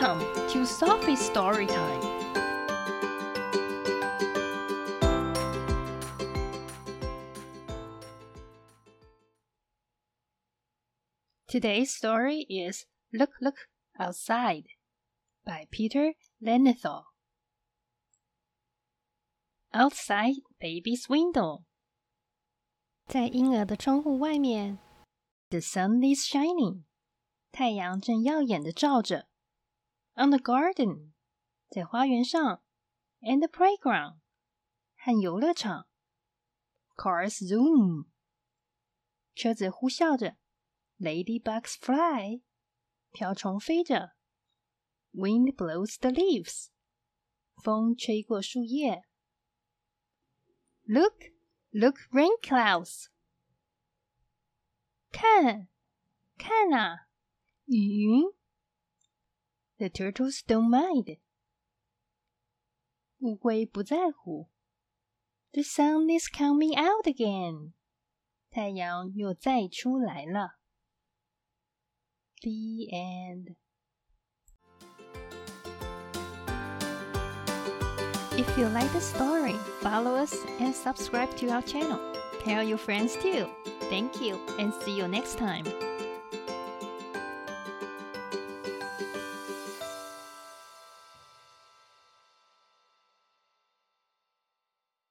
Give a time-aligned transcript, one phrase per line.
[0.00, 2.00] Welcome to Sophie's Story Time.
[11.46, 13.56] Today's story is Look, Look
[13.98, 14.68] Outside
[15.44, 17.02] by Peter Linenthal.
[19.74, 21.64] Outside baby's window.
[23.06, 24.78] 在婴儿的窗户外面。
[25.50, 26.84] The sun is shining.
[27.52, 29.29] 太阳正耀眼的照着。
[30.15, 31.11] On the garden，
[31.69, 32.61] 在花园上；
[33.21, 34.19] and the playground，
[34.95, 35.87] 和游乐场。
[36.95, 38.07] Cars zoom，
[39.35, 40.37] 车子呼啸着；
[40.97, 42.41] ladybugs fly，
[43.11, 44.13] 瓢虫飞着；
[45.11, 46.69] wind blows the leaves，
[47.61, 49.03] 风吹过树叶。
[50.83, 51.33] Look,
[51.71, 53.07] look, rain clouds，
[55.11, 55.67] 看，
[56.37, 57.09] 看啊！
[57.65, 58.38] 雨云。
[59.79, 61.19] The turtles don't mind.
[63.19, 64.49] 乌龟不在乎。
[65.51, 67.73] The sun is coming out again.
[68.49, 70.57] 太阳又再出来了。
[72.41, 73.55] The end.
[78.37, 81.99] If you like the story, follow us and subscribe to our channel.
[82.43, 83.47] Tell your friends too.
[83.89, 85.65] Thank you and see you next time.